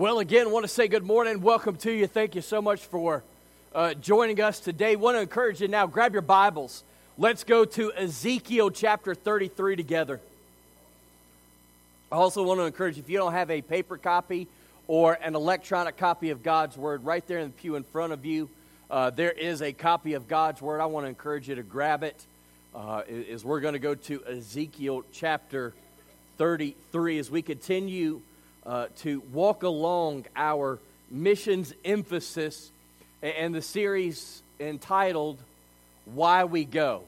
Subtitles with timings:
[0.00, 1.42] Well, again, want to say good morning.
[1.42, 2.06] Welcome to you.
[2.06, 3.22] Thank you so much for
[3.74, 4.96] uh, joining us today.
[4.96, 6.84] Want to encourage you now, grab your Bibles.
[7.18, 10.18] Let's go to Ezekiel chapter 33 together.
[12.10, 14.48] I also want to encourage you, if you don't have a paper copy
[14.88, 18.24] or an electronic copy of God's Word, right there in the pew in front of
[18.24, 18.48] you,
[18.90, 20.80] uh, there is a copy of God's Word.
[20.80, 22.24] I want to encourage you to grab it.
[22.74, 25.74] Uh, as we're going to go to Ezekiel chapter
[26.38, 28.22] 33 as we continue
[28.70, 30.78] uh, to walk along our
[31.10, 32.70] missions emphasis
[33.20, 35.38] and the series entitled
[36.04, 37.02] Why We Go.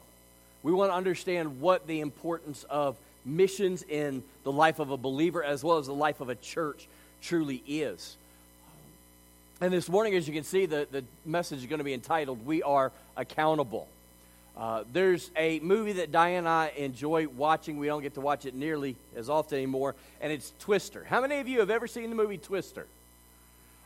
[0.64, 5.44] We want to understand what the importance of missions in the life of a believer
[5.44, 6.88] as well as the life of a church
[7.22, 8.16] truly is.
[9.60, 12.44] And this morning, as you can see, the, the message is going to be entitled
[12.44, 13.86] We Are Accountable.
[14.56, 17.79] Uh, there's a movie that Diane and I enjoy watching.
[17.79, 21.05] We don't get to watch it nearly as often anymore, and it's Twister.
[21.05, 22.86] How many of you have ever seen the movie Twister?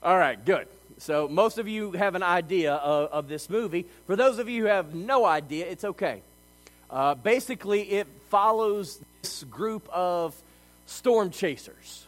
[0.03, 0.67] All right, good.
[0.99, 3.87] So most of you have an idea of, of this movie.
[4.07, 6.23] For those of you who have no idea, it's okay.
[6.91, 10.35] Uh, basically, it follows this group of
[10.87, 12.07] storm chasers,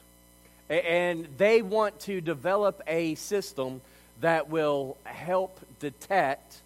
[0.68, 3.80] and they want to develop a system
[4.20, 6.60] that will help detect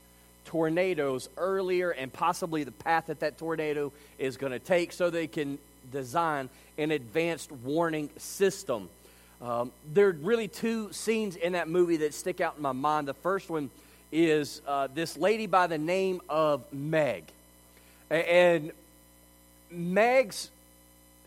[0.52, 5.26] tornadoes earlier and possibly the path that that tornado is going to take so they
[5.26, 5.58] can
[5.90, 8.90] design an advanced warning system.
[9.40, 13.08] Um, there are really two scenes in that movie that stick out in my mind.
[13.08, 13.70] The first one
[14.12, 17.24] is uh, this lady by the name of Meg.
[18.10, 18.72] And
[19.70, 20.50] Meg's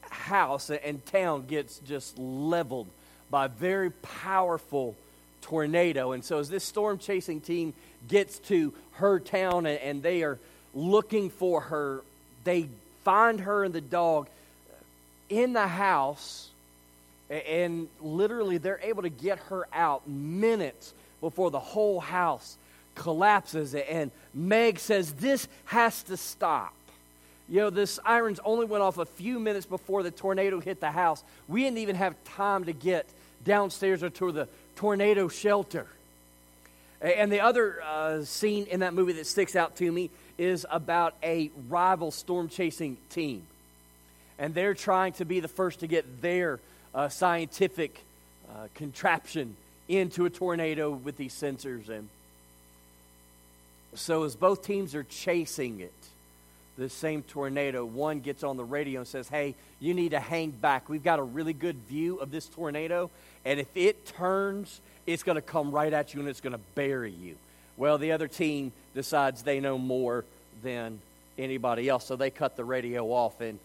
[0.07, 2.85] house and town gets just leveled
[3.31, 4.95] by a very powerful
[5.41, 6.11] tornado.
[6.11, 7.73] And so, as this storm chasing team
[8.07, 10.39] gets to her town and, and they are
[10.73, 12.01] looking for her.
[12.43, 12.69] They
[13.03, 14.27] find her and the dog
[15.29, 16.49] in the house,
[17.29, 22.57] and literally they're able to get her out minutes before the whole house
[22.93, 23.73] collapses.
[23.75, 26.73] And Meg says, This has to stop.
[27.47, 30.91] You know, the sirens only went off a few minutes before the tornado hit the
[30.91, 31.23] house.
[31.47, 33.05] We didn't even have time to get
[33.43, 35.85] downstairs or to the tornado shelter.
[37.05, 41.13] And the other uh, scene in that movie that sticks out to me is about
[41.21, 43.43] a rival storm chasing team.
[44.39, 46.59] And they're trying to be the first to get their
[46.95, 48.03] uh, scientific
[48.49, 49.55] uh, contraption
[49.87, 51.89] into a tornado with these sensors.
[51.89, 52.09] And
[53.93, 55.93] so, as both teams are chasing it,
[56.77, 60.51] the same tornado, one gets on the radio and says, Hey, you need to hang
[60.51, 60.89] back.
[60.89, 63.09] We've got a really good view of this tornado.
[63.45, 66.61] And if it turns it's going to come right at you and it's going to
[66.73, 67.35] bury you.
[67.77, 70.25] Well, the other team decides they know more
[70.63, 70.99] than
[71.37, 73.41] anybody else, so they cut the radio off.
[73.41, 73.59] And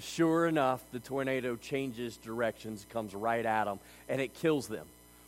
[0.00, 4.86] sure enough, the tornado changes directions, comes right at them, and it kills them.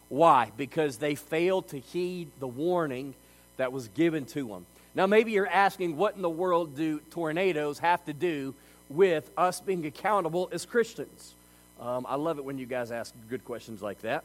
[0.09, 0.53] Why?
[0.57, 3.15] Because they failed to heed the warning
[3.57, 4.67] that was given to them.
[4.97, 8.55] Now, maybe you're asking, what in the world do tornadoes have to do
[8.89, 11.35] with us being accountable as Christians?
[11.79, 14.25] Um, I love it when you guys ask good questions like that.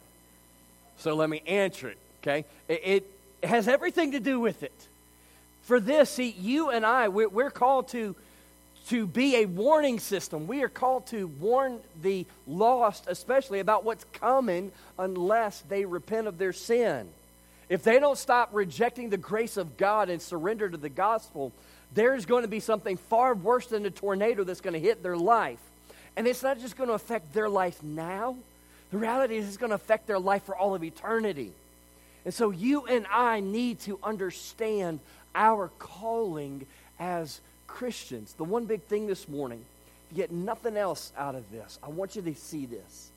[0.97, 2.45] So let me answer it, okay?
[2.69, 3.05] It,
[3.41, 4.87] it has everything to do with it.
[5.63, 8.15] For this, see, you and I, we're, we're called to,
[8.87, 10.47] to be a warning system.
[10.47, 16.37] We are called to warn the lost, especially about what's coming, unless they repent of
[16.37, 17.09] their sin.
[17.71, 21.53] If they don't stop rejecting the grace of God and surrender to the gospel,
[21.93, 25.15] there's going to be something far worse than a tornado that's going to hit their
[25.15, 25.57] life.
[26.17, 28.35] And it's not just going to affect their life now,
[28.91, 31.53] the reality is it's going to affect their life for all of eternity.
[32.25, 34.99] And so you and I need to understand
[35.33, 36.65] our calling
[36.99, 38.33] as Christians.
[38.33, 39.63] The one big thing this morning,
[40.09, 43.11] if you get nothing else out of this, I want you to see this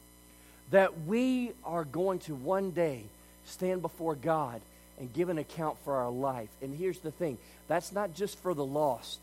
[0.71, 3.03] that we are going to one day
[3.47, 4.61] stand before God
[4.99, 6.49] and give an account for our life.
[6.63, 7.39] And here's the thing
[7.69, 9.19] that's not just for the lost,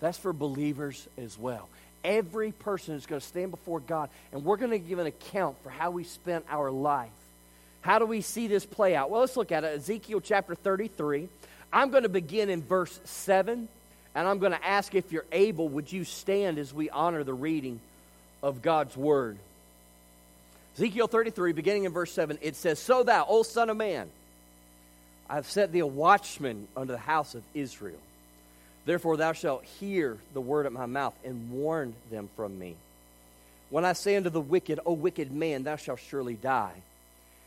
[0.00, 1.68] that's for believers as well.
[2.02, 5.56] Every person is going to stand before God, and we're going to give an account
[5.62, 7.10] for how we spent our life.
[7.82, 9.10] How do we see this play out?
[9.10, 9.76] Well, let's look at it.
[9.76, 11.28] Ezekiel chapter 33.
[11.72, 13.68] I'm going to begin in verse 7,
[14.14, 17.34] and I'm going to ask if you're able, would you stand as we honor the
[17.34, 17.80] reading
[18.42, 19.38] of God's word?
[20.76, 24.08] Ezekiel 33, beginning in verse 7, it says, So thou, O son of man,
[25.28, 27.98] I have set thee a watchman unto the house of Israel.
[28.84, 32.76] Therefore, thou shalt hear the word of my mouth and warn them from me.
[33.68, 36.74] When I say unto the wicked, O wicked man, thou shalt surely die.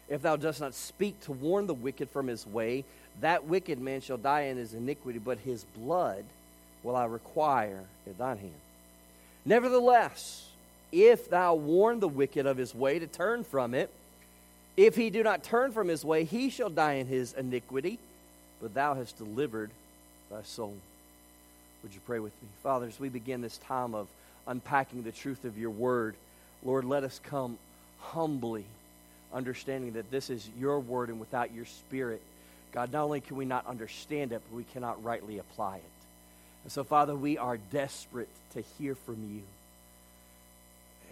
[0.08, 2.86] If thou dost not speak to warn the wicked from his way,
[3.22, 6.24] that wicked man shall die in his iniquity, but his blood
[6.84, 8.54] will I require at thine hand.
[9.46, 10.48] Nevertheless,
[10.94, 13.90] if thou warn the wicked of his way to turn from it,
[14.76, 18.00] If he do not turn from his way, he shall die in his iniquity,
[18.62, 19.70] but thou hast delivered
[20.32, 20.76] thy soul.
[21.84, 22.48] Would you pray with me?
[22.64, 24.08] Father, as we begin this time of
[24.48, 26.16] unpacking the truth of your word,
[26.64, 27.58] Lord, let us come
[28.00, 28.66] humbly,
[29.34, 32.22] understanding that this is your word, and without your spirit,
[32.72, 35.84] God, not only can we not understand it, but we cannot rightly apply it.
[36.64, 39.42] And so, Father, we are desperate to hear from you.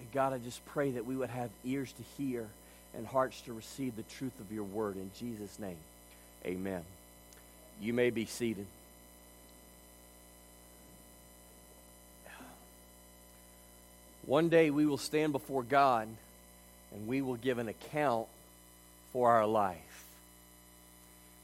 [0.01, 2.47] And God, I just pray that we would have ears to hear
[2.97, 4.95] and hearts to receive the truth of your word.
[4.95, 5.77] In Jesus' name,
[6.43, 6.81] amen.
[7.79, 8.65] You may be seated.
[14.25, 16.07] One day we will stand before God
[16.93, 18.27] and we will give an account
[19.13, 19.77] for our life.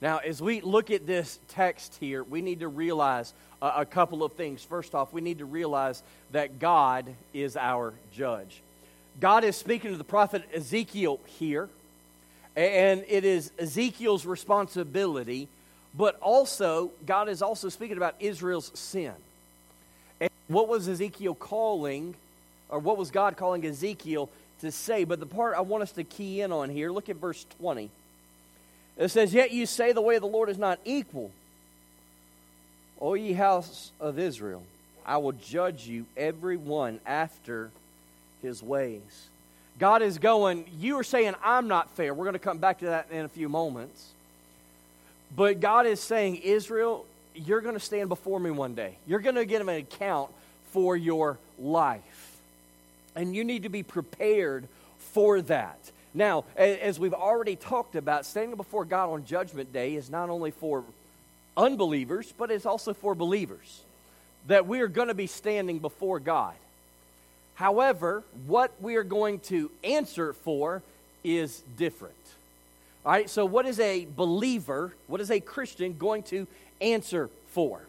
[0.02, 4.24] Now, as we look at this text here, we need to realize a, a, couple
[4.24, 4.64] of things.
[4.64, 8.62] First off, we need to realize that God is our judge.
[9.20, 11.68] God is speaking to the prophet Ezekiel here,
[12.56, 15.48] and it is Ezekiel's responsibility,
[15.96, 19.14] but also, God is also speaking about Israel's sin.
[20.20, 22.14] And what was Ezekiel calling,
[22.70, 24.30] or what was God calling Ezekiel
[24.62, 25.06] to say?
[25.06, 27.90] But the part I want us to key in on here, look at verse 20.
[28.98, 31.32] It says, Yet you say the way of the Lord is not equal.
[33.00, 34.64] O ye house of Israel,
[35.06, 37.70] I will judge you every one after
[38.42, 39.30] his ways.
[39.80, 42.14] God is going, you are saying I'm not fair.
[42.14, 44.08] We're going to come back to that in a few moments.
[45.36, 47.06] But God is saying, Israel,
[47.36, 48.98] you're going to stand before me one day.
[49.06, 50.32] You're going to give an account
[50.72, 52.38] for your life.
[53.16, 54.68] And you need to be prepared
[54.98, 55.78] for that.
[56.18, 60.50] Now, as we've already talked about, standing before God on Judgment Day is not only
[60.50, 60.84] for
[61.56, 63.84] unbelievers, but it's also for believers.
[64.48, 66.56] That we are going to be standing before God.
[67.54, 70.82] However, what we are going to answer for
[71.24, 72.16] is different.
[73.06, 76.48] All right, so what is a believer, what is a Christian going to
[76.82, 77.80] answer for?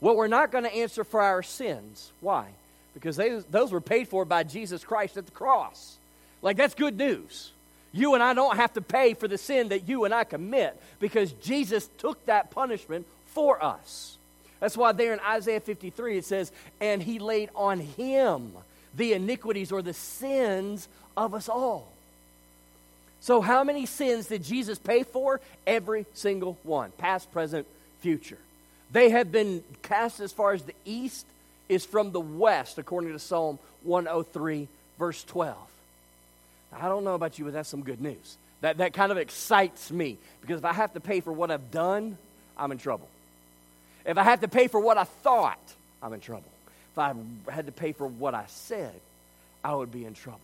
[0.00, 2.12] Well, we're not going to answer for our sins.
[2.20, 2.46] Why?
[2.94, 5.96] Because they, those were paid for by Jesus Christ at the cross.
[6.42, 7.50] Like, that's good news.
[7.96, 10.78] You and I don't have to pay for the sin that you and I commit
[11.00, 14.18] because Jesus took that punishment for us.
[14.60, 18.52] That's why there in Isaiah 53 it says, And he laid on him
[18.94, 21.88] the iniquities or the sins of us all.
[23.20, 25.40] So, how many sins did Jesus pay for?
[25.66, 27.66] Every single one, past, present,
[28.00, 28.38] future.
[28.92, 31.24] They have been cast as far as the east
[31.68, 34.68] is from the west, according to Psalm 103,
[34.98, 35.56] verse 12.
[36.78, 38.36] I don't know about you, but that's some good news.
[38.60, 41.70] That, that kind of excites me because if I have to pay for what I've
[41.70, 42.16] done,
[42.56, 43.08] I'm in trouble.
[44.04, 45.60] If I have to pay for what I thought,
[46.02, 46.48] I'm in trouble
[46.96, 48.94] if I had to pay for what I said,
[49.62, 50.40] I would be in trouble.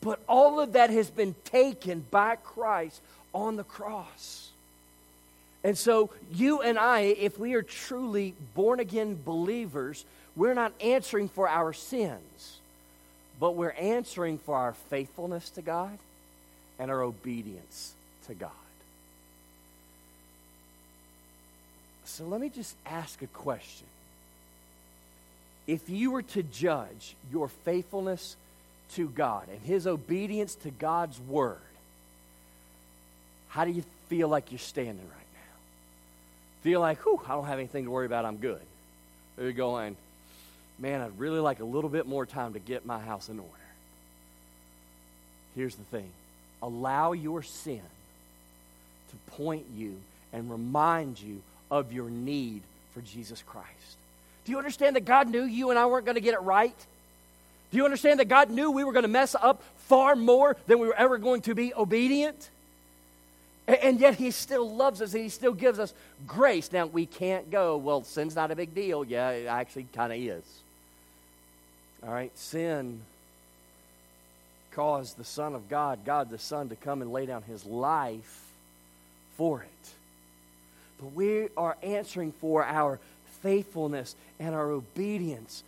[0.00, 3.00] But all of that has been taken by Christ
[3.34, 4.50] on the cross.
[5.64, 10.04] And so, you and I, if we are truly born again believers,
[10.36, 12.55] we're not answering for our sins,
[13.38, 15.98] but we're answering for our faithfulness to God
[16.78, 17.92] and our obedience
[18.26, 18.50] to God.
[22.04, 23.86] So, let me just ask a question
[25.66, 28.36] if you were to judge your faithfulness
[28.94, 31.58] to God and his obedience to God's word,
[33.48, 35.56] how do you feel like you're standing right now?
[36.62, 38.60] Feel like, whew, I don't have anything to worry about, I'm good.
[39.36, 39.96] Or you're going,
[40.78, 43.52] man, I'd really like a little bit more time to get my house in order.
[45.54, 46.10] Here's the thing
[46.62, 47.82] allow your sin
[49.10, 49.96] to point you
[50.32, 51.40] and remind you
[51.70, 53.68] of your need for Jesus Christ.
[54.44, 56.76] Do you understand that God knew you and I weren't going to get it right?
[57.70, 60.78] Do you understand that God knew we were going to mess up far more than
[60.78, 62.50] we were ever going to be obedient?
[63.66, 65.92] And yet he still loves us and he still gives us
[66.26, 66.70] grace.
[66.70, 69.04] Now, we can't go, well, sin's not a big deal.
[69.04, 70.44] Yeah, it actually kind of is.
[72.06, 73.00] All right, sin
[74.70, 78.44] caused the Son of God, God the Son, to come and lay down his life
[79.36, 79.90] for it.
[81.00, 83.00] But we are answering for our
[83.42, 85.64] faithfulness and our obedience.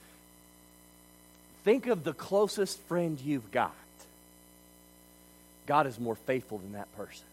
[1.65, 3.73] Think of the closest friend you've got.
[5.67, 7.27] God is more faithful than that person.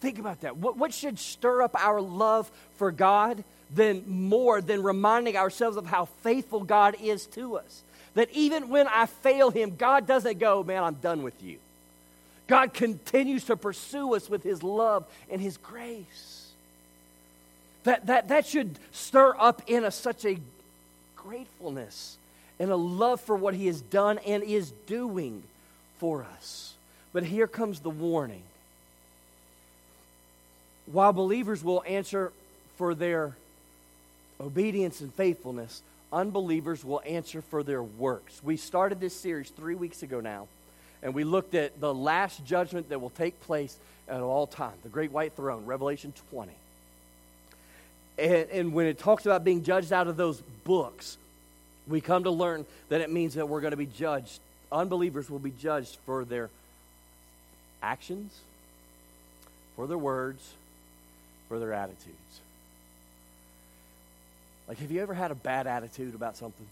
[0.00, 0.56] Think about that.
[0.56, 3.42] What, what should stir up our love for God
[3.74, 7.82] than more than reminding ourselves of how faithful God is to us?
[8.14, 11.58] That even when I fail Him, God doesn't go, man, I'm done with you.
[12.46, 16.50] God continues to pursue us with His love and His grace.
[17.84, 20.38] That, that, that should stir up in us such a
[21.16, 22.16] gratefulness
[22.58, 25.44] and a love for what He has done and is doing
[25.98, 26.74] for us.
[27.12, 28.42] But here comes the warning.
[30.86, 32.32] While believers will answer
[32.76, 33.36] for their
[34.40, 35.82] obedience and faithfulness,
[36.12, 38.40] unbelievers will answer for their works.
[38.42, 40.48] We started this series three weeks ago now,
[41.02, 43.76] and we looked at the last judgment that will take place
[44.08, 46.52] at all time the great white throne, Revelation 20.
[48.18, 51.16] And, and when it talks about being judged out of those books,
[51.86, 54.40] we come to learn that it means that we're going to be judged.
[54.72, 56.50] Unbelievers will be judged for their
[57.82, 58.38] actions,
[59.74, 60.54] for their words,
[61.48, 62.40] for their attitudes.
[64.70, 66.66] Like, have you ever had a bad attitude about something?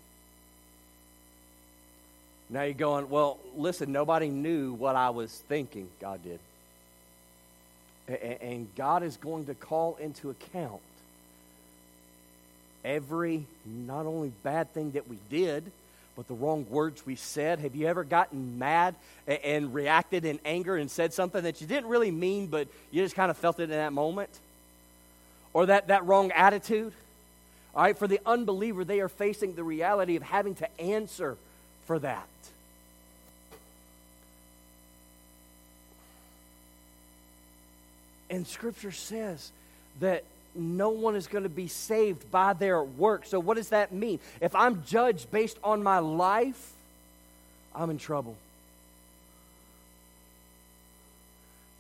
[2.48, 5.88] Now you're going, well, listen, nobody knew what I was thinking.
[6.00, 6.38] God did.
[8.22, 10.80] And God is going to call into account
[12.84, 15.64] every, not only bad thing that we did,
[16.14, 17.58] but the wrong words we said.
[17.58, 18.94] Have you ever gotten mad
[19.26, 23.16] and reacted in anger and said something that you didn't really mean, but you just
[23.16, 24.30] kind of felt it in that moment?
[25.52, 26.92] Or that, that wrong attitude?
[27.74, 31.36] All right, for the unbeliever, they are facing the reality of having to answer
[31.86, 32.26] for that.
[38.30, 39.52] And Scripture says
[40.00, 43.24] that no one is going to be saved by their work.
[43.26, 44.18] So, what does that mean?
[44.40, 46.72] If I'm judged based on my life,
[47.74, 48.36] I'm in trouble.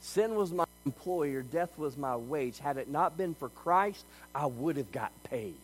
[0.00, 2.58] Sin was my employer, death was my wage.
[2.58, 4.04] Had it not been for Christ,
[4.34, 5.54] I would have got paid.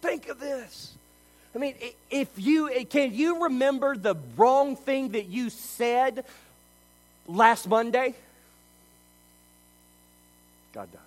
[0.00, 0.94] Think of this.
[1.54, 1.74] I mean,
[2.10, 6.24] if you can you remember the wrong thing that you said
[7.26, 8.14] last Monday?
[10.72, 11.00] God does.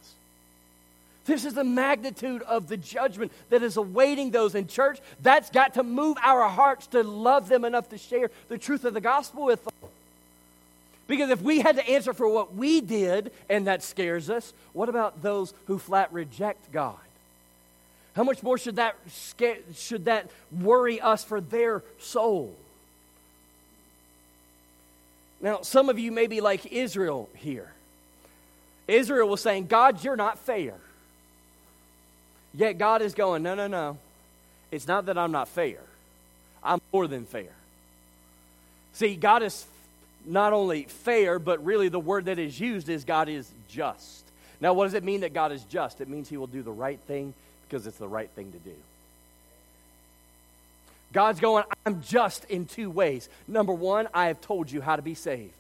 [1.25, 4.99] This is the magnitude of the judgment that is awaiting those in church.
[5.21, 8.93] That's got to move our hearts to love them enough to share the truth of
[8.93, 9.73] the gospel with them.
[11.07, 14.89] Because if we had to answer for what we did and that scares us, what
[14.89, 16.95] about those who flat reject God?
[18.15, 18.95] How much more should that,
[19.73, 22.55] should that worry us for their soul?
[25.39, 27.71] Now, some of you may be like Israel here.
[28.87, 30.75] Israel was saying, God, you're not fair.
[32.53, 33.97] Yet God is going, no, no, no.
[34.71, 35.79] It's not that I'm not fair,
[36.63, 37.51] I'm more than fair.
[38.93, 39.65] See, God is
[40.25, 44.23] not only fair, but really the word that is used is God is just.
[44.59, 46.01] Now, what does it mean that God is just?
[46.01, 47.33] It means He will do the right thing
[47.71, 48.75] because it's the right thing to do.
[51.13, 53.29] God's going, I'm just in two ways.
[53.47, 55.53] Number one, I have told you how to be saved.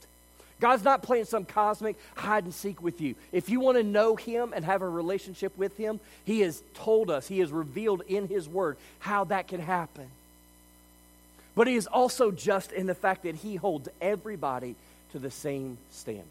[0.59, 3.15] God's not playing some cosmic hide and seek with you.
[3.31, 7.09] If you want to know Him and have a relationship with Him, He has told
[7.09, 10.07] us, He has revealed in His Word how that can happen.
[11.55, 14.75] But He is also just in the fact that He holds everybody
[15.13, 16.25] to the same standard.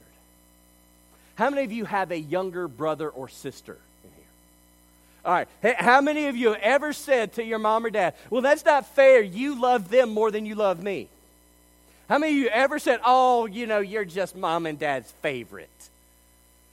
[1.37, 3.78] How many of you have a younger brother or sister?
[5.24, 5.48] All right.
[5.76, 8.86] How many of you have ever said to your mom or dad, Well, that's not
[8.94, 9.20] fair.
[9.20, 11.08] You love them more than you love me?
[12.10, 15.68] How many of you ever said, oh, you know, you're just mom and dad's favorite?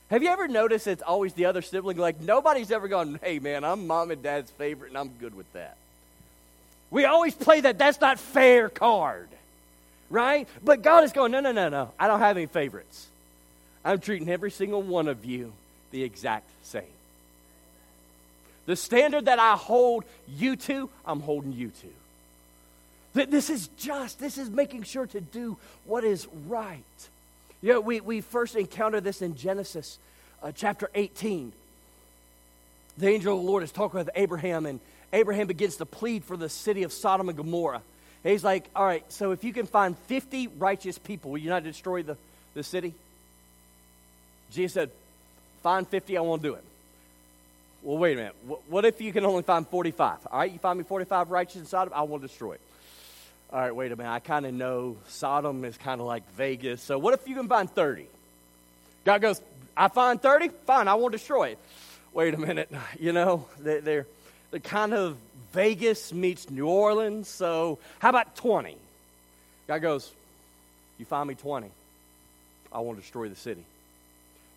[0.09, 1.97] Have you ever noticed it's always the other sibling?
[1.97, 5.51] Like, nobody's ever gone, hey, man, I'm mom and dad's favorite, and I'm good with
[5.53, 5.77] that.
[6.89, 9.29] We always play that that's not fair card,
[10.09, 10.47] right?
[10.63, 11.91] But God is going, no, no, no, no.
[11.99, 13.05] I don't have any favorites.
[13.85, 15.53] I'm treating every single one of you
[15.91, 16.83] the exact same.
[18.67, 21.88] The standard that I hold you to, I'm holding you to.
[23.13, 26.83] That this is just, this is making sure to do what is right.
[27.62, 29.97] You know, we, we first encounter this in Genesis
[30.43, 31.53] uh, chapter 18.
[32.97, 34.81] The angel of the Lord is talking with Abraham, and
[35.13, 37.81] Abraham begins to plead for the city of Sodom and Gomorrah.
[38.24, 41.50] And he's like, All right, so if you can find 50 righteous people, will you
[41.50, 42.17] not destroy the,
[42.53, 42.93] the city?
[44.51, 44.91] Jesus said,
[45.63, 46.63] Find 50, I won't do it.
[47.84, 48.36] Well, wait a minute.
[48.67, 50.27] What if you can only find 45?
[50.31, 52.62] All right, you find me 45 righteous in Sodom, I will destroy it
[53.51, 56.81] all right, wait a minute, I kind of know Sodom is kind of like Vegas.
[56.81, 58.07] So what if you can find 30?
[59.05, 59.41] God goes,
[59.75, 60.50] I find 30?
[60.65, 61.60] Fine, I won't destroy it.
[62.13, 62.69] Wait a minute,
[63.00, 64.07] you know, they're, they're,
[64.51, 65.17] they're kind of
[65.53, 68.75] Vegas meets New Orleans, so how about 20?
[69.67, 70.12] God goes,
[70.98, 71.69] You find me 20,
[72.74, 73.63] I won't destroy the city.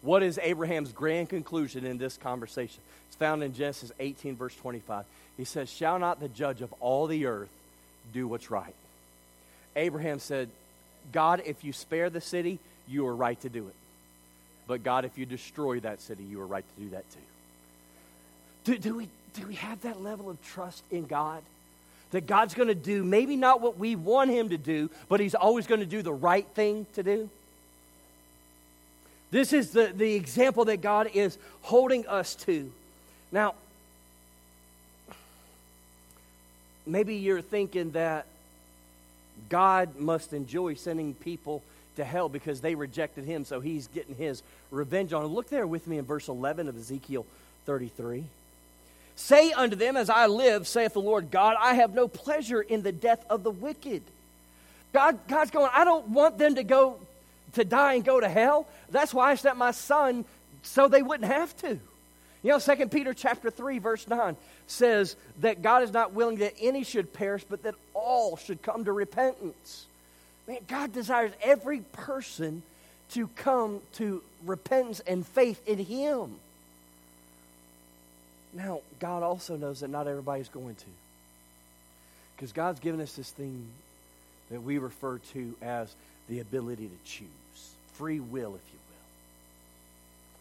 [0.02, 2.80] What is Abraham's grand conclusion in this conversation?
[3.08, 5.04] It's found in Genesis 18, verse 25.
[5.36, 7.50] He says, Shall not the judge of all the earth
[8.12, 8.74] do what's right?
[9.76, 10.48] Abraham said,
[11.12, 13.74] God, if you spare the city, you are right to do it.
[14.66, 17.18] But God, if you destroy that city, you are right to do that too.
[18.64, 21.42] Do, do, we, do we have that level of trust in God?
[22.10, 25.34] that God's going to do maybe not what we want Him to do, but He's
[25.34, 27.30] always going to do the right thing to do?
[29.30, 32.70] This is the, the example that God is holding us to.
[33.30, 33.54] Now,
[36.86, 38.26] maybe you're thinking that
[39.48, 41.62] God must enjoy sending people
[41.96, 45.34] to hell because they rejected him, so he's getting his revenge on them.
[45.34, 47.24] Look there with me in verse 11 of Ezekiel
[47.66, 48.24] 33.
[49.16, 52.82] Say unto them, As I live, saith the Lord God, I have no pleasure in
[52.82, 54.02] the death of the wicked.
[54.92, 56.98] God, God's going, I don't want them to go
[57.54, 58.66] to die and go to hell.
[58.90, 60.24] That's why I sent my son
[60.62, 61.78] so they wouldn't have to.
[62.42, 66.54] You know, 2 Peter chapter 3, verse 9 says that God is not willing that
[66.60, 69.86] any should perish, but that all should come to repentance.
[70.48, 72.62] Man, God desires every person
[73.10, 76.36] to come to repentance and faith in Him.
[78.54, 80.84] Now, God also knows that not everybody's going to.
[82.36, 83.66] Because God's given us this thing
[84.50, 85.94] that we refer to as
[86.28, 87.28] the ability to choose
[88.00, 89.04] free will, if you will.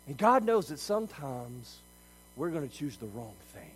[0.07, 1.77] And God knows that sometimes
[2.37, 3.69] we're going to choose the wrong thing.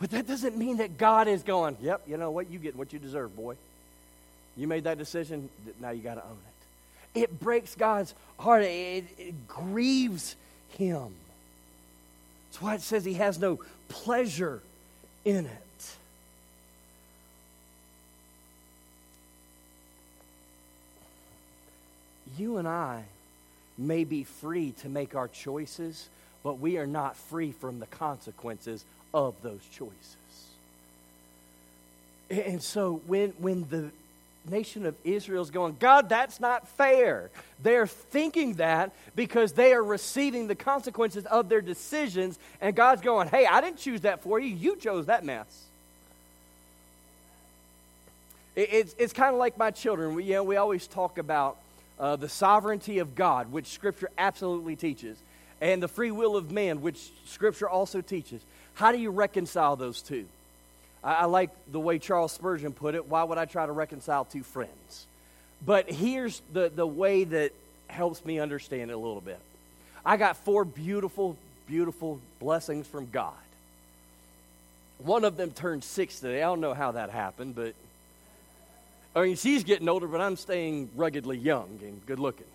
[0.00, 2.50] But that doesn't mean that God is going, yep, you know what?
[2.50, 3.56] You get what you deserve, boy.
[4.56, 5.50] You made that decision,
[5.82, 6.38] now you got to own
[7.14, 7.20] it.
[7.24, 10.34] It breaks God's heart, it, it grieves
[10.78, 11.14] Him.
[12.48, 14.62] That's why it says He has no pleasure
[15.26, 15.65] in it.
[22.36, 23.04] You and I
[23.78, 26.08] may be free to make our choices,
[26.42, 30.16] but we are not free from the consequences of those choices.
[32.30, 33.90] And so when, when the
[34.50, 37.30] nation of Israel is going, God, that's not fair.
[37.62, 43.28] They're thinking that because they are receiving the consequences of their decisions, and God's going,
[43.28, 44.54] hey, I didn't choose that for you.
[44.54, 45.46] You chose that mess.
[48.54, 50.14] It's, it's kind of like my children.
[50.14, 51.58] We, you know, we always talk about
[51.98, 55.18] uh, the sovereignty of God, which Scripture absolutely teaches
[55.60, 58.40] and the free will of man, which Scripture also teaches.
[58.74, 60.26] How do you reconcile those two?
[61.02, 64.24] I, I like the way Charles Spurgeon put it why would I try to reconcile
[64.24, 65.06] two friends?
[65.64, 67.52] But here's the, the way that
[67.88, 69.38] helps me understand it a little bit.
[70.04, 73.32] I got four beautiful, beautiful blessings from God.
[74.98, 76.42] One of them turned six today.
[76.42, 77.74] I don't know how that happened, but
[79.16, 82.46] I mean, she's getting older, but I'm staying ruggedly young and good looking.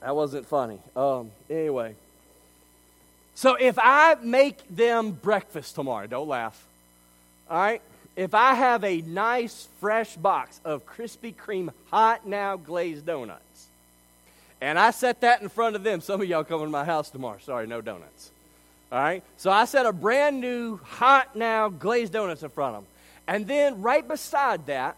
[0.00, 0.78] That wasn't funny.
[0.96, 1.94] Um, anyway.
[3.34, 6.66] So if I make them breakfast tomorrow, don't laugh.
[7.50, 7.82] All right?
[8.16, 13.66] If I have a nice fresh box of Krispy Kreme hot now glazed donuts,
[14.60, 17.10] and I set that in front of them, some of y'all coming to my house
[17.10, 17.38] tomorrow.
[17.44, 18.30] Sorry, no donuts.
[18.90, 19.22] All right?
[19.36, 22.90] So I set a brand new hot now glazed donuts in front of them.
[23.28, 24.96] And then right beside that,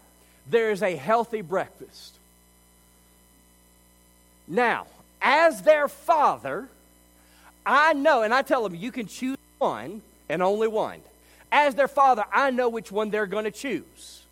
[0.49, 2.15] there's a healthy breakfast.
[4.47, 4.87] Now,
[5.21, 6.67] as their father,
[7.65, 11.01] I know, and I tell them, you can choose one and only one.
[11.51, 14.23] As their father, I know which one they're going to choose.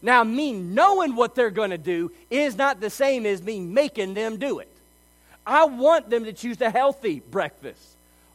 [0.00, 4.14] Now, me knowing what they're going to do is not the same as me making
[4.14, 4.68] them do it.
[5.46, 7.82] I want them to choose the healthy breakfast,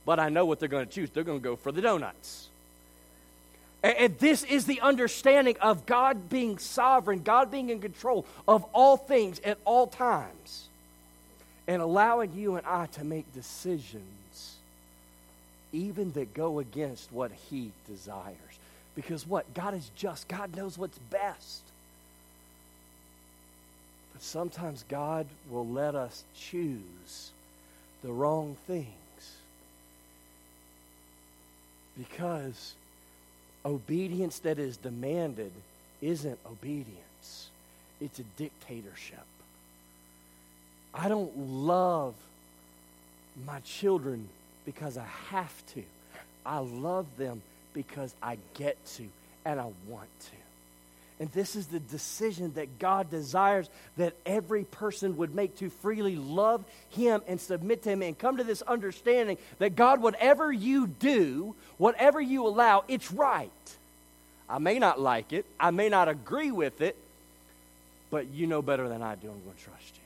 [0.05, 1.09] but I know what they're going to choose.
[1.09, 2.49] They're going to go for the donuts.
[3.83, 8.95] And this is the understanding of God being sovereign, God being in control of all
[8.95, 10.69] things at all times,
[11.67, 14.55] and allowing you and I to make decisions,
[15.73, 18.37] even that go against what He desires.
[18.95, 19.53] Because what?
[19.53, 21.63] God is just, God knows what's best.
[24.13, 27.31] But sometimes God will let us choose
[28.01, 28.87] the wrong things
[31.97, 32.75] because
[33.65, 35.51] obedience that is demanded
[36.01, 37.49] isn't obedience,
[38.01, 39.25] it's a dictatorship.
[40.93, 42.13] I don't love
[43.45, 44.27] my children
[44.65, 45.83] because I have to.
[46.45, 47.41] I love them
[47.73, 49.03] because I get to
[49.45, 50.42] and I want to.
[51.23, 56.17] And this is the decision that God desires that every person would make to freely
[56.17, 60.85] love Him and submit to Him and come to this understanding that God, whatever you
[60.85, 63.49] do, whatever you allow, it's right.
[64.49, 66.97] I may not like it, I may not agree with it,
[68.09, 69.29] but you know better than I do.
[69.29, 70.01] I'm going to trust you.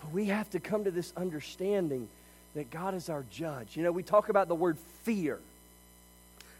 [0.00, 2.08] But we have to come to this understanding
[2.54, 3.76] that God is our judge.
[3.76, 5.40] You know, we talk about the word fear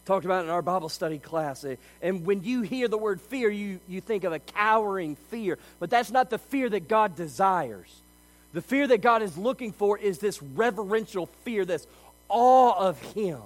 [0.05, 1.65] talked about in our Bible study class.
[1.65, 5.59] Eh, and when you hear the word fear, you, you think of a cowering fear.
[5.81, 7.89] But that's not the fear that God desires.
[8.53, 11.87] The fear that God is looking for is this reverential fear, this
[12.29, 13.41] awe of Him.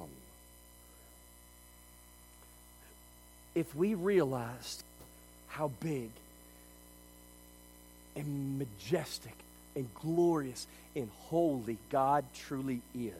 [3.59, 4.85] if we realized
[5.49, 6.11] how big
[8.14, 9.35] and majestic
[9.75, 13.12] and glorious and holy God truly is,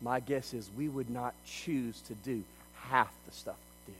[0.00, 2.42] my guess is we would not choose to do
[2.74, 3.56] half the stuff
[3.86, 3.98] we do.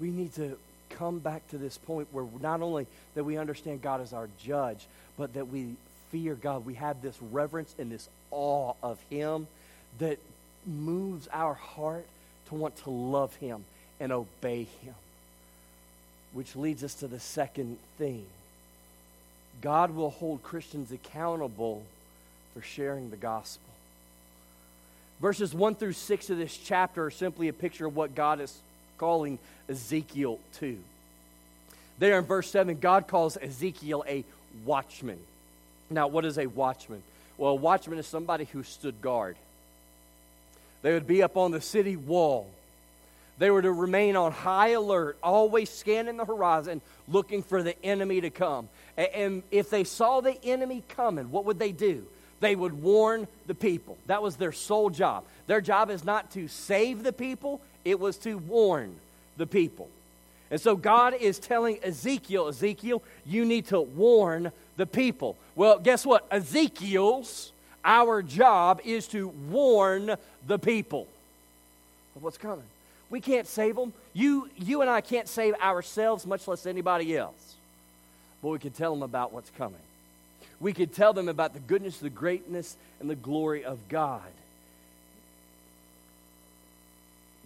[0.00, 0.56] We need to
[0.90, 4.86] come back to this point where not only that we understand God as our judge,
[5.16, 5.74] but that we
[6.10, 6.64] fear God.
[6.64, 9.46] We have this reverence and this awe of Him
[9.98, 10.18] that
[10.66, 12.06] moves our heart
[12.48, 13.64] to want to love Him
[14.00, 14.94] and obey Him.
[16.32, 18.26] Which leads us to the second thing
[19.60, 21.82] God will hold Christians accountable
[22.58, 23.72] for sharing the gospel.
[25.20, 28.52] Verses 1 through 6 of this chapter are simply a picture of what God is
[28.96, 30.76] calling Ezekiel to.
[32.00, 34.24] There in verse 7, God calls Ezekiel a
[34.64, 35.20] watchman.
[35.88, 37.04] Now, what is a watchman?
[37.36, 39.36] Well, a watchman is somebody who stood guard.
[40.82, 42.48] They would be up on the city wall.
[43.38, 48.20] They were to remain on high alert, always scanning the horizon, looking for the enemy
[48.20, 48.68] to come.
[48.96, 52.04] And if they saw the enemy coming, what would they do?
[52.40, 53.96] They would warn the people.
[54.06, 55.24] That was their sole job.
[55.46, 58.96] Their job is not to save the people, it was to warn
[59.36, 59.88] the people.
[60.50, 65.36] And so God is telling Ezekiel, Ezekiel, you need to warn the people.
[65.54, 66.26] Well, guess what?
[66.30, 67.52] Ezekiel's,
[67.84, 71.06] our job is to warn the people
[72.16, 72.64] of what's coming.
[73.10, 73.92] We can't save them.
[74.12, 77.54] You, you and I can't save ourselves, much less anybody else.
[78.42, 79.80] But we can tell them about what's coming.
[80.60, 84.22] We could tell them about the goodness, the greatness, and the glory of God.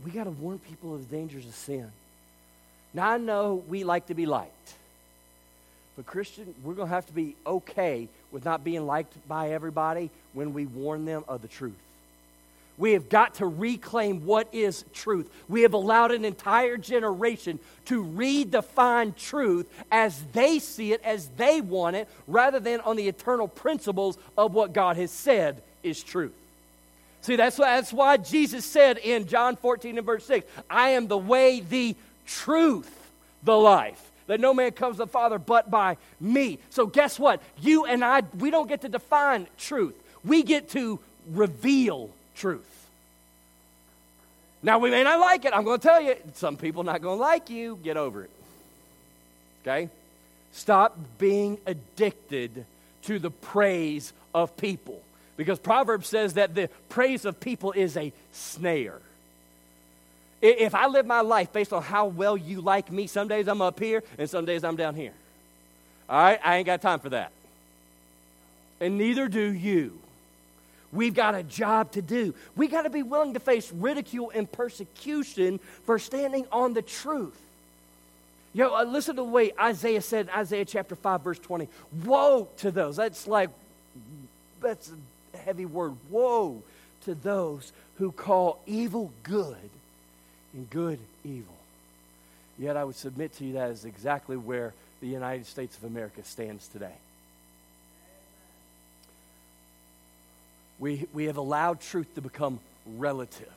[0.05, 1.91] We got to warn people of the dangers of sin.
[2.95, 4.75] Now, I know we like to be liked.
[5.97, 10.11] But, Christian, we're going to have to be okay with not being liked by everybody
[10.33, 11.75] when we warn them of the truth.
[12.79, 15.31] We have got to reclaim what is truth.
[15.49, 21.61] We have allowed an entire generation to redefine truth as they see it, as they
[21.61, 26.33] want it, rather than on the eternal principles of what God has said is truth.
[27.21, 31.07] See, that's why, that's why Jesus said in John 14 and verse 6 I am
[31.07, 31.95] the way, the
[32.27, 32.91] truth,
[33.45, 34.11] the life.
[34.29, 36.59] That no man comes to the Father but by me.
[36.71, 37.43] So, guess what?
[37.61, 42.89] You and I, we don't get to define truth, we get to reveal truth.
[44.63, 45.53] Now, we may not like it.
[45.55, 47.79] I'm going to tell you, some people not going to like you.
[47.83, 48.31] Get over it.
[49.63, 49.91] Okay?
[50.53, 52.65] Stop being addicted
[53.03, 55.03] to the praise of people.
[55.37, 59.01] Because Proverbs says that the praise of people is a snare.
[60.41, 63.63] If I live my life based on how well you like me, some days I'm
[63.63, 65.15] up here and some days I'm down here.
[66.09, 66.41] All right?
[66.45, 67.33] I ain't got time for that.
[68.81, 69.99] And neither do you.
[70.93, 72.35] We've got a job to do.
[72.55, 77.39] We got to be willing to face ridicule and persecution for standing on the truth.
[78.55, 81.69] Yo, uh, listen to the way Isaiah said in Isaiah chapter 5, verse 20.
[82.05, 82.97] Woe to those.
[82.97, 83.49] That's like,
[84.61, 84.93] that's
[85.33, 85.97] a heavy word.
[86.11, 86.63] Woe
[87.05, 89.71] to those who call evil good
[90.53, 91.55] and good evil.
[92.59, 96.23] Yet I would submit to you that is exactly where the United States of America
[96.23, 96.93] stands today.
[100.83, 102.59] We, we have allowed truth to become
[102.99, 103.53] relative,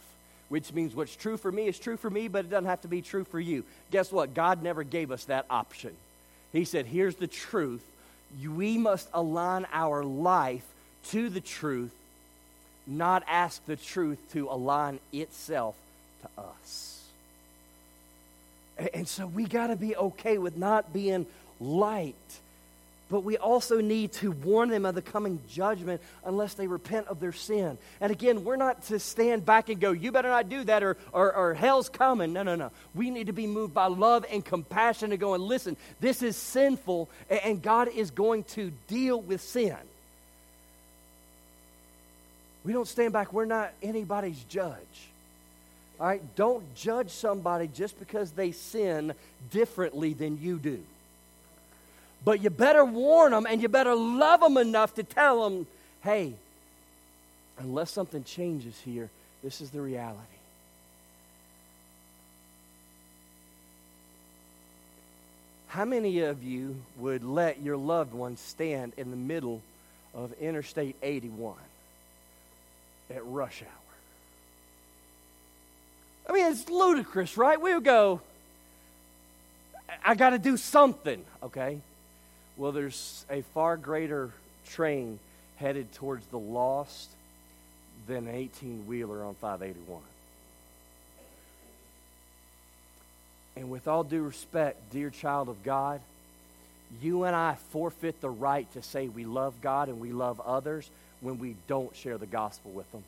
[0.47, 2.87] which means what's true for me is true for me, but it doesn't have to
[2.87, 3.63] be true for you.
[3.89, 4.35] Guess what?
[4.35, 5.89] God never gave us that option.
[6.53, 7.81] He said, Here's the truth.
[8.47, 10.65] We must align our life
[11.09, 11.89] to the truth,
[12.85, 15.75] not ask the truth to align itself
[16.21, 17.01] to us.
[18.93, 21.25] And so we got to be okay with not being
[21.59, 22.39] liked
[23.09, 27.19] but we also need to warn them of the coming judgment unless they repent of
[27.19, 27.77] their sin.
[28.01, 30.97] And again, we're not to stand back and go, you better not do that or,
[31.13, 32.33] or, or hell's coming.
[32.33, 32.71] No, no, no.
[32.95, 37.07] We need to be moved by love and compassion and going, listen, this is sinful
[37.29, 39.77] and God is going to deal with sin.
[42.63, 43.31] We don't stand back.
[43.31, 45.09] We're not anybody's judge.
[45.99, 46.23] All right?
[46.35, 49.13] Don't judge somebody just because they sin
[49.51, 50.81] differently than you do.
[52.25, 55.67] But you better warn them and you better love them enough to tell them,
[56.01, 56.33] hey,
[57.59, 59.11] unless something changes here,
[59.43, 60.19] this is the reality.
[65.67, 69.61] How many of you would let your loved one stand in the middle
[70.15, 71.53] of Interstate 81
[73.13, 73.69] at rush hour?
[76.27, 77.61] I mean, it's ludicrous, right?
[77.61, 78.21] We would go,
[80.03, 81.77] I got to do something, okay?
[82.57, 84.31] Well, there's a far greater
[84.67, 85.19] train
[85.57, 87.09] headed towards the lost
[88.07, 90.01] than an 18 wheeler on 581.
[93.57, 96.01] And with all due respect, dear child of God,
[97.01, 100.89] you and I forfeit the right to say we love God and we love others
[101.21, 103.03] when we don't share the gospel with them.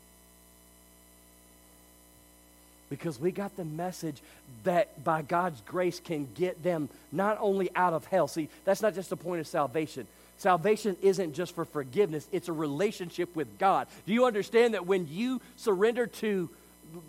[2.90, 4.22] Because we got the message
[4.64, 8.28] that by God's grace can get them not only out of hell.
[8.28, 10.06] See, that's not just the point of salvation.
[10.38, 13.88] Salvation isn't just for forgiveness, it's a relationship with God.
[14.06, 16.48] Do you understand that when you surrender to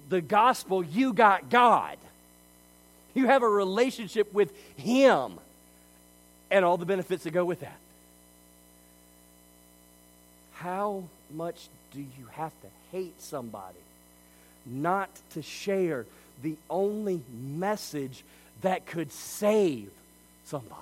[0.09, 1.97] the gospel, you got God?
[3.13, 5.39] You have a relationship with Him
[6.49, 7.77] and all the benefits that go with that.
[10.53, 13.77] How much do you have to hate somebody
[14.69, 16.05] not to share
[16.41, 18.23] the only message
[18.61, 19.89] that could save
[20.45, 20.75] somebody?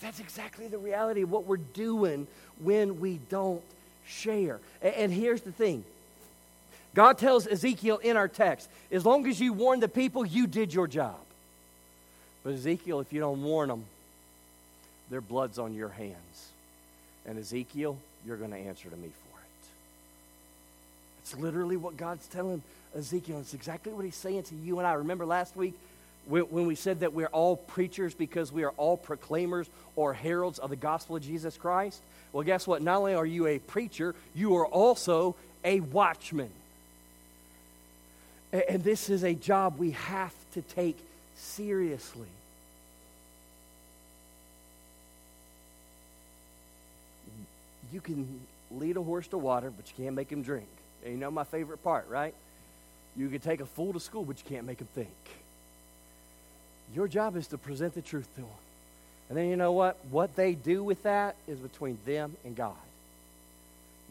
[0.00, 2.26] That's exactly the reality of what we're doing
[2.60, 3.62] when we don't
[4.06, 4.58] share.
[4.80, 5.84] And here's the thing
[6.94, 10.72] God tells Ezekiel in our text as long as you warn the people, you did
[10.72, 11.16] your job.
[12.44, 13.84] But Ezekiel, if you don't warn them,
[15.10, 16.48] their blood's on your hands.
[17.26, 19.31] And Ezekiel, you're going to answer to me for it.
[21.22, 22.62] It's literally what God's telling
[22.96, 23.40] Ezekiel.
[23.40, 24.94] It's exactly what he's saying to you and I.
[24.94, 25.74] Remember last week
[26.26, 30.70] when we said that we're all preachers because we are all proclaimers or heralds of
[30.70, 32.00] the gospel of Jesus Christ?
[32.32, 32.82] Well, guess what?
[32.82, 36.50] Not only are you a preacher, you are also a watchman.
[38.52, 40.98] And this is a job we have to take
[41.36, 42.28] seriously.
[47.92, 50.68] You can lead a horse to water, but you can't make him drink.
[51.02, 52.34] And you know my favorite part, right?
[53.16, 55.08] You can take a fool to school, but you can't make him think.
[56.94, 58.50] Your job is to present the truth to them.
[59.28, 59.96] And then you know what?
[60.10, 62.74] What they do with that is between them and God.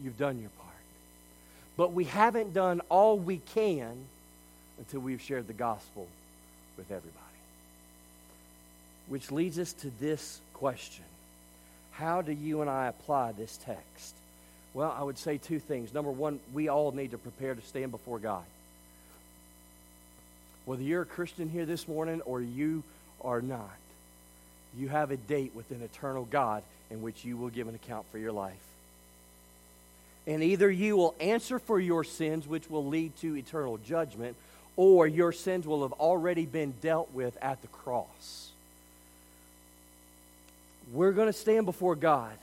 [0.04, 0.69] You've done your part.
[1.77, 4.06] But we haven't done all we can
[4.80, 6.08] until we've shared the gospel
[6.77, 7.17] with everybody.
[9.08, 11.06] Which leads us to this question
[11.91, 14.15] How do you and I apply this text?
[14.73, 15.93] Well, I would say two things.
[15.93, 18.43] Number one, we all need to prepare to stand before God.
[20.65, 22.84] Whether you're a Christian here this morning or you
[23.21, 23.75] are not,
[24.77, 28.05] you have a date with an eternal God in which you will give an account
[28.12, 28.53] for your life.
[30.27, 34.36] And either you will answer for your sins, which will lead to eternal judgment,
[34.77, 38.49] or your sins will have already been dealt with at the cross.
[40.93, 42.34] We're going to stand before God.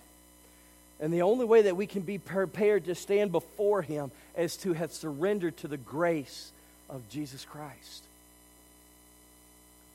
[1.01, 4.73] And the only way that we can be prepared to stand before Him is to
[4.73, 6.51] have surrendered to the grace
[6.91, 8.05] of Jesus Christ.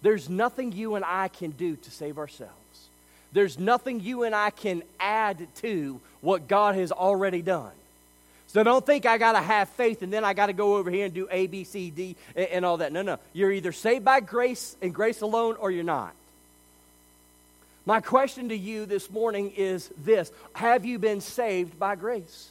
[0.02, 2.54] There's nothing you and I can do to save ourselves.
[3.32, 7.72] There's nothing you and I can add to what God has already done.
[8.48, 10.92] So don't think I got to have faith and then I got to go over
[10.92, 12.92] here and do A, B, C, D, and, all that.
[12.92, 13.18] No, no.
[13.34, 16.13] You're either saved by grace and grace alone or you're not.
[17.86, 22.50] My question to you this morning is this Have you been saved by grace?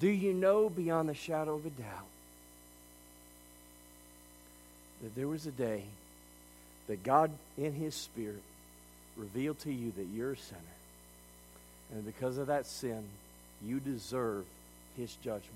[0.00, 2.06] Do you know beyond the shadow of a doubt
[5.02, 5.84] that there was a day
[6.88, 8.42] that God, in His Spirit,
[9.16, 10.60] revealed to you that you're a sinner?
[11.92, 13.04] And because of that sin,
[13.64, 14.44] you deserve
[14.96, 15.52] his judgment.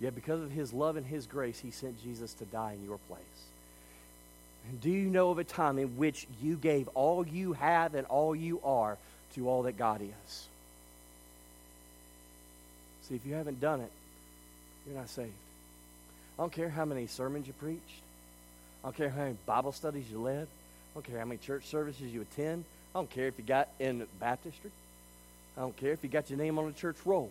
[0.00, 2.98] Yet because of his love and his grace, he sent Jesus to die in your
[3.08, 3.20] place.
[4.68, 8.06] And do you know of a time in which you gave all you have and
[8.06, 8.98] all you are
[9.34, 10.46] to all that God is?
[13.08, 13.90] See, if you haven't done it,
[14.86, 15.32] you're not saved.
[16.38, 18.00] I don't care how many sermons you preached.
[18.82, 20.46] I don't care how many Bible studies you led.
[20.46, 22.64] I don't care how many church services you attend.
[22.94, 24.70] I don't care if you got in baptistry.
[25.56, 27.30] I don't care if you got your name on the church roll.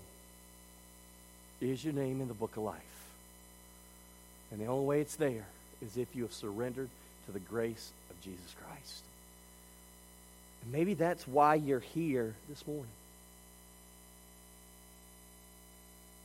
[1.62, 2.76] Is your name in the book of life?
[4.52, 5.46] And the only way it's there
[5.82, 6.90] is if you have surrendered
[7.30, 9.04] to the grace of Jesus Christ.
[10.64, 12.86] And maybe that's why you're here this morning.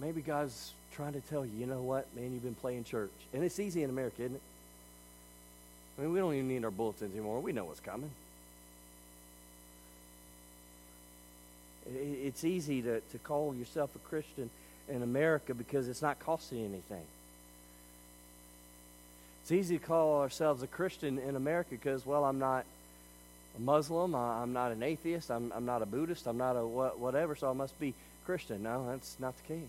[0.00, 3.10] Maybe God's trying to tell you, you know what, man, you've been playing church.
[3.32, 4.42] And it's easy in America, isn't it?
[5.98, 7.40] I mean, we don't even need our bulletins anymore.
[7.40, 8.10] We know what's coming.
[11.94, 14.50] It's easy to, to call yourself a Christian
[14.88, 17.04] in America because it's not costing anything.
[19.44, 22.64] It's easy to call ourselves a Christian in America because, well, I'm not
[23.58, 26.98] a Muslim, I'm not an atheist, I'm, I'm not a Buddhist, I'm not a what,
[26.98, 27.92] whatever, so I must be
[28.24, 28.62] Christian.
[28.62, 29.60] No, that's not the case.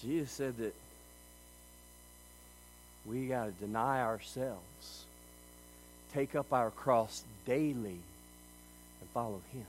[0.00, 0.74] Jesus said that
[3.04, 5.04] we got to deny ourselves,
[6.14, 7.98] take up our cross daily,
[9.02, 9.66] and follow Him.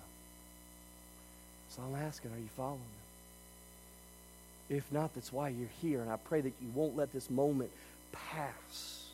[1.76, 4.78] So I'm asking, are you following them?
[4.78, 6.02] If not, that's why you're here.
[6.02, 7.72] And I pray that you won't let this moment
[8.12, 9.06] pass.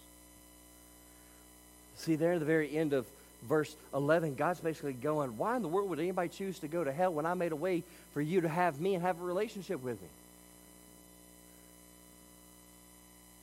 [1.98, 3.06] See, there at the very end of
[3.44, 6.92] verse 11, God's basically going, Why in the world would anybody choose to go to
[6.92, 9.84] hell when I made a way for you to have me and have a relationship
[9.84, 10.08] with me?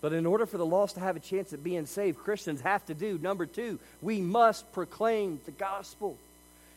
[0.00, 2.85] But in order for the lost to have a chance at being saved, Christians have
[2.87, 6.16] to do, number two, we must proclaim the gospel.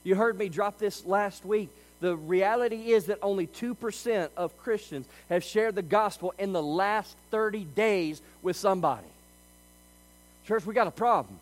[0.04, 1.70] You heard me drop this last week.
[2.00, 7.16] The reality is that only 2% of Christians have shared the gospel in the last
[7.32, 9.08] 30 days with somebody.
[10.46, 11.40] Church, we got a problem.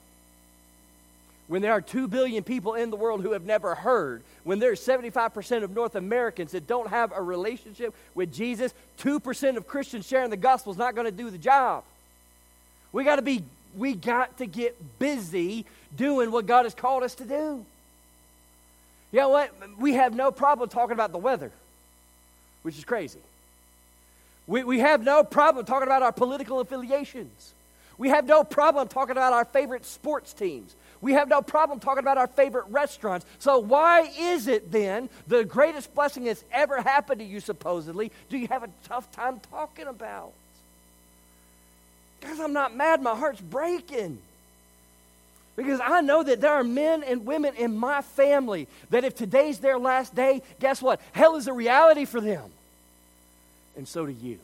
[1.48, 4.80] When there are 2 billion people in the world who have never heard, when there's
[4.80, 10.30] 75% of North Americans that don't have a relationship with Jesus, 2% of Christians sharing
[10.30, 11.84] the gospel is not going to do the job.
[12.92, 13.44] We got to be
[13.78, 15.66] we got to get busy
[15.96, 17.66] doing what God has called us to do.
[19.16, 19.54] You know what?
[19.80, 21.50] We have no problem talking about the weather,
[22.64, 23.22] which is crazy.
[24.46, 27.54] We, we have no problem talking about our political affiliations.
[27.98, 30.76] We have no problem talking about our favorite sports teams.
[31.00, 33.26] We have no problem talking about our favorite restaurants.
[33.40, 38.38] So, why is it then the greatest blessing that's ever happened to you, supposedly, do
[38.38, 40.34] you have a tough time talking about?
[42.20, 44.18] Because I'm not mad, my heart's breaking.
[45.56, 49.60] Because I know that there are men and women in my family that if today's
[49.60, 51.00] their last day, guess what?
[51.14, 52.52] Hell is a reality for them.
[53.78, 54.40] And so do you.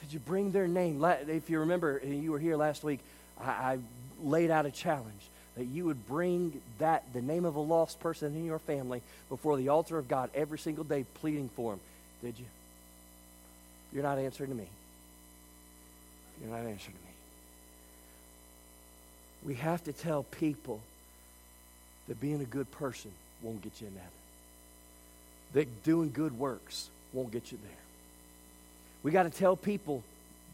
[0.00, 1.04] Did you bring their name?
[1.04, 3.00] If you remember, you were here last week,
[3.40, 3.78] I,
[4.22, 5.20] laid out a challenge
[5.56, 9.58] that you would bring that the name of a lost person in your family before
[9.58, 11.80] the altar of God every single day pleading for him.
[12.22, 12.46] Did you?
[13.92, 14.68] You're not answering to me.
[16.40, 17.15] You're not answering to me.
[19.46, 20.80] We have to tell people
[22.08, 24.10] that being a good person won't get you in heaven.
[25.52, 27.78] That doing good works won't get you there.
[29.04, 30.02] We got to tell people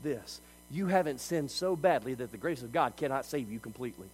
[0.02, 0.40] this.
[0.70, 4.06] You haven't sinned so badly that the grace of God cannot save you completely.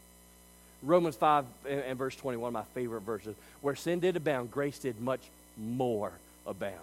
[0.84, 3.34] Romans 5 and verse 21, my favorite verses.
[3.60, 5.22] Where sin did abound, grace did much
[5.56, 6.12] more
[6.46, 6.74] abound.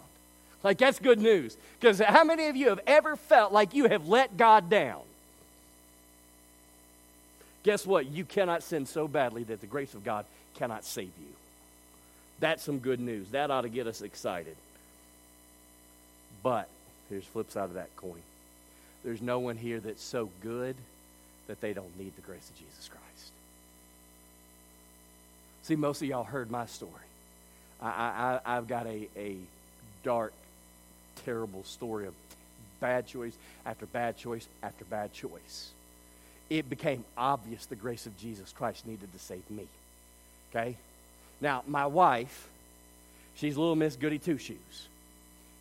[0.64, 1.56] Like, that's good news.
[1.80, 5.02] Because how many of you have ever felt like you have let God down?
[7.66, 8.06] Guess what?
[8.06, 11.34] You cannot sin so badly that the grace of God cannot save you.
[12.40, 13.30] That's some good news.
[13.32, 14.56] That ought to get us excited.
[16.44, 16.70] But
[17.10, 18.22] here's the flip side of that coin.
[19.04, 20.76] There's no one here that's so good
[21.48, 23.32] that they don't need the grace of Jesus Christ.
[25.64, 26.92] See, most of y'all heard my story.
[27.82, 29.38] I, I, I've got a, a
[30.04, 30.34] dark,
[31.26, 32.14] terrible story of
[32.80, 33.34] bad choice
[33.66, 35.72] after bad choice after bad choice
[36.50, 39.68] it became obvious the grace of Jesus Christ needed to save me.
[40.52, 40.78] Okay?
[41.42, 42.48] Now, my wife,
[43.36, 44.88] she's little Miss Goody Two Shoes.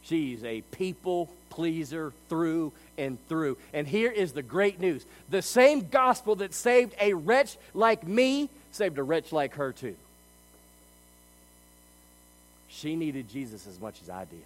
[0.03, 3.57] She's a people pleaser through and through.
[3.73, 8.51] And here is the great news the same gospel that saved a wretch like me
[8.75, 9.97] saved a wretch like her, too.
[12.68, 14.42] She needed Jesus as much as I did.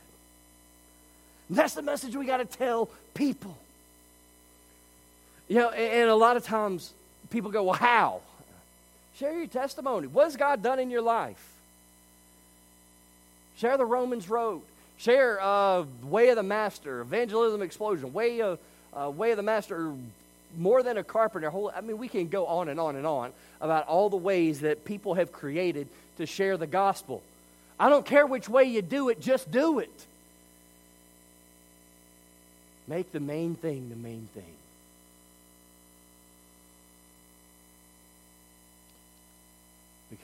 [1.48, 3.56] And that's the message we got to tell people.
[5.48, 6.92] You know, and a lot of times
[7.30, 8.20] people go, well, how?
[9.16, 10.06] Share your testimony.
[10.06, 11.42] What has God done in your life?
[13.56, 14.62] Share the Romans Road.
[14.98, 18.58] Share uh, Way of the Master, Evangelism Explosion, Way of,
[18.94, 19.92] uh, Way of the Master,
[20.58, 21.50] more than a carpenter.
[21.50, 24.60] Whole, I mean, we can go on and on and on about all the ways
[24.60, 27.22] that people have created to share the gospel.
[27.80, 30.06] I don't care which way you do it, just do it.
[32.88, 34.57] Make the main thing the main thing.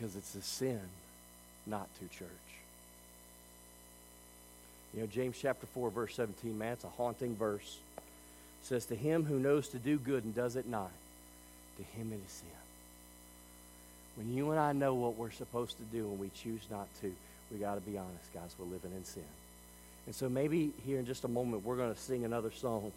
[0.04, 0.80] Because it's a sin
[1.66, 2.28] not to church.
[4.92, 7.78] You know, James chapter 4, verse 17, man, it's a haunting verse.
[7.96, 10.90] It says, To him who knows to do good and does it not,
[11.78, 12.48] to him it is sin.
[14.16, 17.12] When you and I know what we're supposed to do and we choose not to,
[17.50, 19.22] we got to be honest, guys, we're living in sin.
[20.06, 22.92] And so maybe here in just a moment, we're going to sing another song.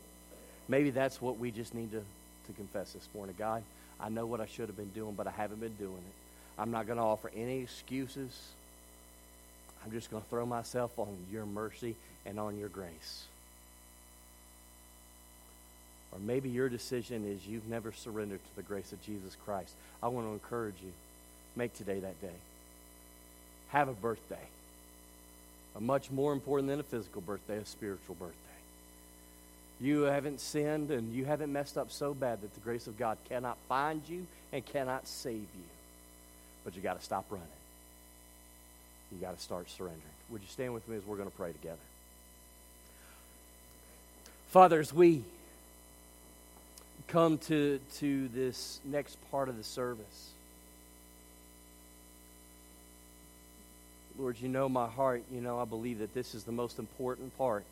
[0.67, 3.36] Maybe that's what we just need to, to confess this morning.
[3.39, 3.63] God,
[3.97, 6.26] I know what I should have been doing, but I haven't been doing it.
[6.57, 8.35] I'm not going to offer any excuses.
[9.85, 11.95] I'm just going to throw myself on your mercy
[12.25, 13.25] and on your grace.
[16.11, 19.73] Or maybe your decision is you've never surrendered to the grace of Jesus Christ.
[20.01, 20.91] I want to encourage you.
[21.55, 22.35] Make today that day.
[23.69, 24.35] Have a birthday.
[25.75, 28.35] A much more important than a physical birthday, a spiritual birthday.
[29.79, 33.17] You haven't sinned and you haven't messed up so bad that the grace of God
[33.29, 35.76] cannot find you and cannot save you
[36.68, 37.47] but you got to stop running.
[39.13, 40.01] you got to start surrendering.
[40.30, 41.78] Would you stand with me as we're going to pray together?
[44.49, 45.24] Fathers, we
[47.07, 50.32] come to, to this next part of the service,
[54.20, 55.24] Lord, you know my heart.
[55.32, 57.63] You know I believe that this is the most important part.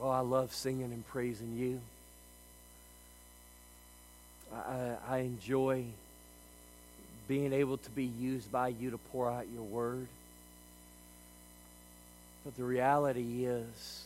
[0.00, 1.80] Oh, I love singing and praising you.
[4.54, 5.86] I, I enjoy
[7.26, 10.06] being able to be used by you to pour out your word.
[12.44, 14.04] But the reality is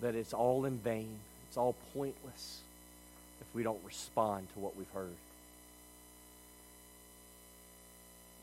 [0.00, 1.18] that it's all in vain,
[1.48, 2.60] it's all pointless
[3.40, 5.14] if we don't respond to what we've heard.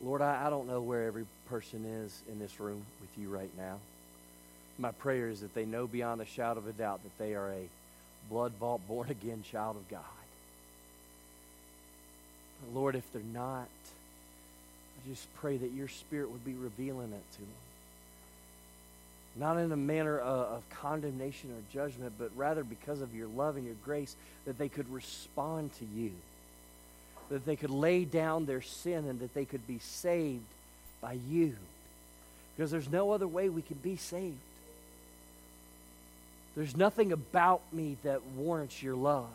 [0.04, 3.52] Lord, I, I don't know where every person is in this room with you right
[3.58, 3.78] now.
[4.78, 7.50] My prayer is that they know beyond a shadow of a doubt that they are
[7.50, 7.70] a
[8.30, 10.02] blood bought, born again child of God.
[12.74, 13.68] Lord, if they're not,
[15.06, 17.48] I just pray that your Spirit would be revealing it to them.
[19.36, 23.56] Not in a manner of, of condemnation or judgment, but rather because of your love
[23.56, 26.12] and your grace, that they could respond to you.
[27.30, 30.44] That they could lay down their sin and that they could be saved
[31.02, 31.56] by you.
[32.56, 34.38] Because there's no other way we can be saved.
[36.56, 39.30] There's nothing about me that warrants your love.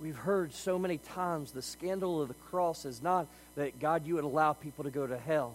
[0.00, 3.26] We've heard so many times the scandal of the cross is not
[3.56, 5.54] that God, you would allow people to go to hell.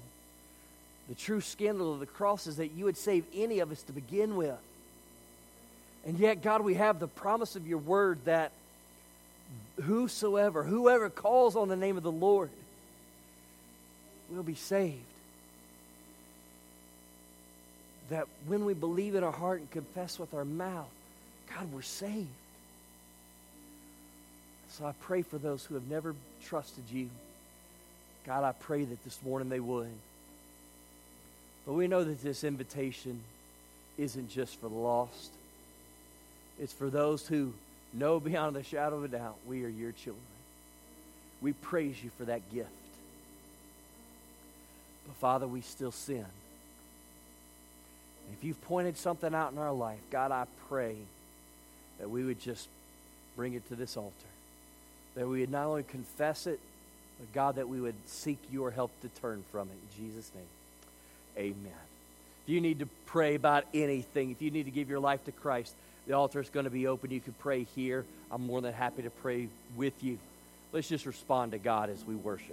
[1.08, 3.94] The true scandal of the cross is that you would save any of us to
[3.94, 4.58] begin with.
[6.06, 8.52] And yet, God, we have the promise of your word that
[9.82, 12.50] whosoever, whoever calls on the name of the Lord
[14.30, 14.98] will be saved.
[18.10, 20.89] That when we believe in our heart and confess with our mouth,
[21.54, 22.28] God, we're saved.
[24.74, 26.15] So I pray for those who have never
[26.45, 27.07] trusted you.
[28.26, 29.91] God, I pray that this morning they would.
[31.67, 33.19] But we know that this invitation
[33.99, 35.30] isn't just for the lost,
[36.59, 37.53] it's for those who
[37.93, 40.26] know beyond a shadow of a doubt we are your children.
[41.39, 42.69] We praise you for that gift.
[45.05, 46.26] But Father, we still sin.
[48.34, 50.95] If you've pointed something out in our life, God, I pray
[51.99, 52.67] that we would just
[53.36, 54.33] bring it to this altar
[55.16, 56.59] that we would not only confess it,
[57.20, 59.74] but God, that we would seek your help to turn from it.
[59.74, 60.45] In Jesus' name,
[61.38, 61.72] amen.
[62.45, 65.32] If you need to pray about anything, if you need to give your life to
[65.32, 65.74] Christ,
[66.07, 67.11] the altar is going to be open.
[67.11, 68.03] You can pray here.
[68.30, 69.47] I'm more than happy to pray
[69.78, 70.18] with you.
[70.74, 72.49] Let's just respond to God as we worship.